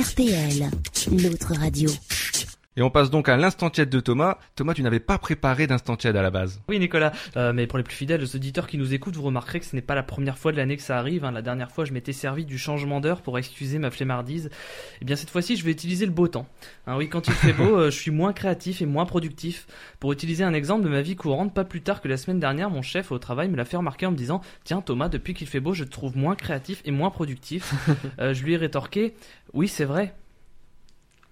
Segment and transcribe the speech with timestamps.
[0.00, 0.70] RTL,
[1.12, 1.90] l'autre radio.
[2.76, 4.38] Et on passe donc à l'instant tiède de Thomas.
[4.54, 6.62] Thomas, tu n'avais pas préparé d'instant tiède à la base.
[6.68, 9.66] Oui Nicolas, euh, mais pour les plus fidèles auditeurs qui nous écoutent, vous remarquerez que
[9.66, 11.24] ce n'est pas la première fois de l'année que ça arrive.
[11.24, 11.32] hein.
[11.32, 14.50] La dernière fois, je m'étais servi du changement d'heure pour excuser ma flemmardise.
[15.02, 16.46] Et bien cette fois-ci, je vais utiliser le beau temps.
[16.86, 19.66] Hein, oui, quand il fait beau, euh, je suis moins créatif et moins productif.
[19.98, 22.70] Pour utiliser un exemple de ma vie courante, pas plus tard que la semaine dernière,
[22.70, 25.48] mon chef au travail me l'a fait remarquer en me disant Tiens Thomas, depuis qu'il
[25.48, 27.74] fait beau, je te trouve moins créatif et moins productif.
[28.20, 29.14] Euh, je lui ai rétorqué
[29.54, 30.14] Oui, c'est vrai.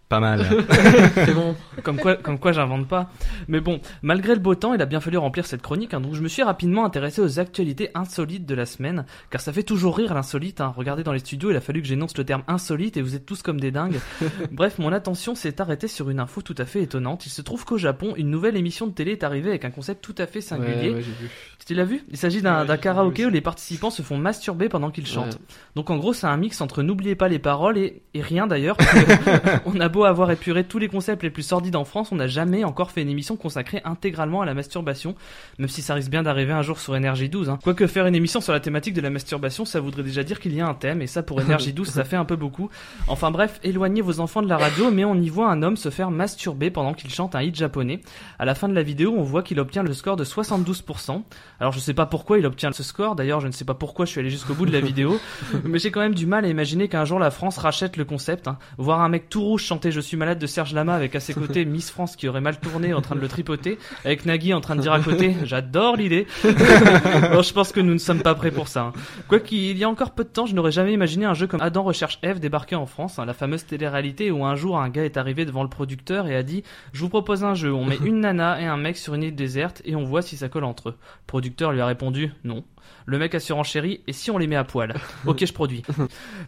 [0.09, 0.47] Pas mal.
[1.15, 1.55] C'est bon.
[1.83, 3.11] Comme quoi, comme quoi j'invente pas.
[3.47, 6.15] Mais bon, malgré le beau temps, il a bien fallu remplir cette chronique, hein, donc
[6.15, 9.97] je me suis rapidement intéressé aux actualités insolites de la semaine, car ça fait toujours
[9.97, 10.61] rire l'insolite.
[10.61, 10.73] Hein.
[10.77, 13.27] Regardez dans les studios, il a fallu que j'énonce le terme insolite et vous êtes
[13.27, 14.01] tous comme des dingues.
[14.51, 17.27] Bref, mon attention s'est arrêtée sur une info tout à fait étonnante.
[17.27, 20.03] Il se trouve qu'au Japon, une nouvelle émission de télé est arrivée avec un concept
[20.03, 20.91] tout à fait singulier.
[20.91, 21.31] Ouais, ouais, vu.
[21.67, 22.03] Tu l'as vu?
[22.11, 25.35] Il s'agit d'un Ouais, karaoké où les participants se font masturber pendant qu'ils chantent.
[25.35, 25.57] Ouais.
[25.75, 28.77] Donc en gros, c'est un mix entre n'oubliez pas les paroles et, et rien d'ailleurs.
[29.67, 32.27] on a beau avoir épuré tous les concepts les plus sordides en France, on n'a
[32.27, 35.15] jamais encore fait une émission consacrée intégralement à la masturbation,
[35.59, 37.49] même si ça risque bien d'arriver un jour sur Énergie 12.
[37.49, 37.59] Hein.
[37.63, 40.55] Quoique faire une émission sur la thématique de la masturbation, ça voudrait déjà dire qu'il
[40.55, 42.71] y a un thème, et ça pour Énergie 12, ça fait un peu beaucoup.
[43.07, 45.91] Enfin bref, éloignez vos enfants de la radio, mais on y voit un homme se
[45.91, 48.01] faire masturber pendant qu'il chante un hit japonais.
[48.39, 51.23] À la fin de la vidéo, on voit qu'il obtient le score de 72%.
[51.61, 54.05] Alors je sais pas pourquoi il obtient ce score, d'ailleurs je ne sais pas pourquoi
[54.07, 55.19] je suis allé jusqu'au bout de la vidéo,
[55.65, 58.49] mais j'ai quand même du mal à imaginer qu'un jour la France rachète le concept.
[58.49, 58.59] hein.
[58.77, 61.35] Voir un mec tout rouge chanter Je suis malade de Serge Lama avec à ses
[61.35, 64.61] côtés Miss France qui aurait mal tourné en train de le tripoter, avec Nagui en
[64.61, 66.27] train de dire à côté J'adore l'idée.
[66.45, 68.81] je pense que nous ne sommes pas prêts pour ça.
[68.83, 68.93] hein.
[69.29, 71.61] Quoi qu'il y a encore peu de temps, je n'aurais jamais imaginé un jeu comme
[71.61, 75.05] Adam recherche Eve débarquer en France, hein, la fameuse télé-réalité où un jour un gars
[75.05, 77.99] est arrivé devant le producteur et a dit Je vous propose un jeu, on met
[78.05, 80.65] une nana et un mec sur une île déserte et on voit si ça colle
[80.65, 80.95] entre eux.
[80.99, 82.65] Le producteur lui a répondu non.
[83.05, 84.95] Le mec a surenchéri et si on les met à poil?
[85.27, 85.83] Ok, je produis.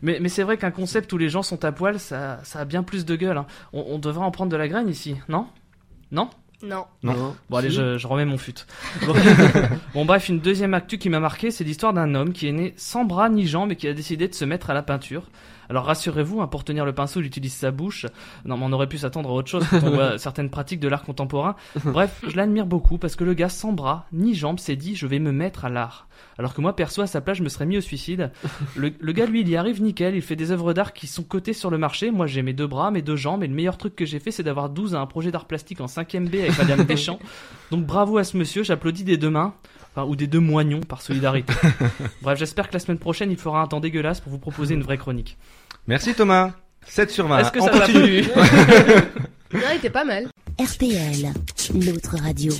[0.02, 2.64] mais mais c'est vrai qu'un concept où les gens sont à poil, ça, ça a
[2.64, 3.29] bien plus de gueule.
[3.38, 3.46] Hein.
[3.72, 5.46] On, on devrait en prendre de la graine ici, non?
[6.12, 6.30] Non?
[6.62, 6.84] Non.
[7.02, 7.34] Non.
[7.48, 8.66] Bon allez, je, je remets mon fut.
[9.06, 9.14] Bon,
[9.94, 12.74] bon, bref, une deuxième actu qui m'a marqué, c'est l'histoire d'un homme qui est né
[12.76, 15.24] sans bras ni jambes et qui a décidé de se mettre à la peinture.
[15.70, 18.04] Alors rassurez-vous, hein, pour tenir le pinceau, il utilise sa bouche.
[18.44, 20.88] Non, mais on aurait pu s'attendre à autre chose quand on voit certaines pratiques de
[20.88, 21.54] l'art contemporain.
[21.84, 25.06] Bref, je l'admire beaucoup parce que le gars sans bras ni jambes s'est dit je
[25.06, 26.08] vais me mettre à l'art.
[26.38, 28.32] Alors que moi, perso, à sa place, je me serais mis au suicide.
[28.74, 30.14] Le, le gars, lui, il y arrive nickel.
[30.14, 32.10] Il fait des œuvres d'art qui sont cotées sur le marché.
[32.10, 33.42] Moi, j'ai mes deux bras, mes deux jambes.
[33.44, 35.80] Et le meilleur truc que j'ai fait, c'est d'avoir 12 à un projet d'art plastique
[35.80, 37.18] en 5ème B avec Madame Deschamps.
[37.70, 38.62] Donc bravo à ce monsieur.
[38.62, 39.54] J'applaudis des deux mains.
[39.94, 41.52] Enfin, ou des deux moignons par solidarité.
[42.22, 44.82] Bref, j'espère que la semaine prochaine, il fera un temps dégueulasse pour vous proposer une
[44.82, 45.36] vraie chronique.
[45.88, 46.52] Merci Thomas.
[46.86, 47.38] 7 sur 20.
[47.40, 48.22] Est-ce que On ça vous a continue.
[48.22, 48.30] plu
[49.54, 50.28] Non, il était pas mal.
[50.60, 51.32] RTL,
[51.74, 52.52] l'autre radio.